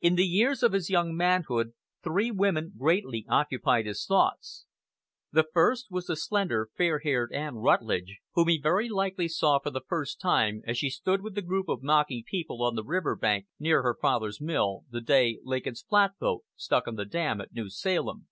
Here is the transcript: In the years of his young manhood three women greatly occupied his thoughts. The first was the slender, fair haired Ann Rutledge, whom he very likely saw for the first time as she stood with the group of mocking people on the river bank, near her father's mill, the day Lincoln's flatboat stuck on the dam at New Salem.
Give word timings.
In 0.00 0.16
the 0.16 0.26
years 0.26 0.64
of 0.64 0.72
his 0.72 0.90
young 0.90 1.16
manhood 1.16 1.74
three 2.02 2.32
women 2.32 2.72
greatly 2.76 3.24
occupied 3.28 3.86
his 3.86 4.04
thoughts. 4.04 4.66
The 5.30 5.44
first 5.52 5.86
was 5.88 6.06
the 6.06 6.16
slender, 6.16 6.68
fair 6.76 6.98
haired 6.98 7.32
Ann 7.32 7.54
Rutledge, 7.54 8.18
whom 8.34 8.48
he 8.48 8.58
very 8.60 8.88
likely 8.88 9.28
saw 9.28 9.60
for 9.60 9.70
the 9.70 9.80
first 9.86 10.20
time 10.20 10.62
as 10.66 10.78
she 10.78 10.90
stood 10.90 11.22
with 11.22 11.36
the 11.36 11.42
group 11.42 11.68
of 11.68 11.80
mocking 11.84 12.24
people 12.26 12.60
on 12.64 12.74
the 12.74 12.82
river 12.82 13.14
bank, 13.14 13.46
near 13.60 13.84
her 13.84 13.94
father's 14.02 14.40
mill, 14.40 14.82
the 14.90 15.00
day 15.00 15.38
Lincoln's 15.44 15.84
flatboat 15.88 16.42
stuck 16.56 16.88
on 16.88 16.96
the 16.96 17.04
dam 17.06 17.40
at 17.40 17.54
New 17.54 17.70
Salem. 17.70 18.26